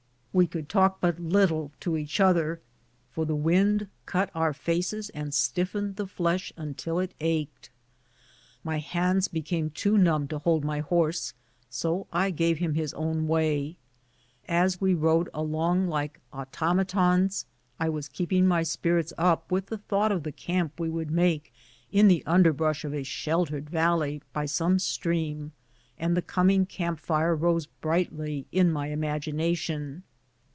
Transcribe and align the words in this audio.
We 0.33 0.47
could 0.47 0.69
talk 0.69 1.01
but 1.01 1.19
little 1.19 1.73
to 1.81 1.97
each 1.97 2.21
other, 2.21 2.61
for 3.11 3.25
the 3.25 3.35
wind 3.35 3.89
cut 4.05 4.29
our 4.33 4.53
faces 4.53 5.09
and 5.09 5.33
stiffened 5.33 5.97
the 5.97 6.07
flesh 6.07 6.53
until 6.55 6.99
it 6.99 7.13
ached. 7.19 7.69
My 8.63 8.79
hands 8.79 9.27
became 9.27 9.71
too 9.71 9.97
numb 9.97 10.29
to 10.29 10.39
hold 10.39 10.63
my 10.63 10.79
horse, 10.79 11.33
so 11.69 12.07
I 12.13 12.29
gave 12.29 12.59
him 12.59 12.75
his 12.75 12.93
own 12.93 13.27
way. 13.27 13.75
As 14.47 14.79
we 14.79 14.93
rode 14.93 15.27
along 15.33 15.89
like 15.89 16.21
automatons, 16.31 17.45
I 17.77 17.89
was 17.89 18.07
keeping 18.07 18.47
my 18.47 18.63
spirits 18.63 19.11
up 19.17 19.51
with 19.51 19.65
the 19.65 19.79
thought 19.79 20.13
of 20.13 20.23
the 20.23 20.31
camp 20.31 20.79
we 20.79 20.87
would 20.87 21.11
make 21.11 21.51
in 21.91 22.07
the 22.07 22.25
underbrush 22.25 22.85
of 22.85 22.93
a 22.93 23.03
sheltered 23.03 23.69
valley 23.69 24.21
by 24.31 24.45
some 24.45 24.77
stream^ 24.77 25.51
and 25.99 26.15
the 26.15 26.21
coming 26.21 26.65
camp 26.65 27.01
fire 27.01 27.35
rose 27.35 27.65
CAVALRY 27.81 28.03
OX 28.03 28.09
TUE 28.11 28.15
MARCU. 28.15 28.15
47 28.15 28.17
brightly 28.17 28.47
ia 28.57 28.63
my 28.73 28.87
imagination. 28.87 30.03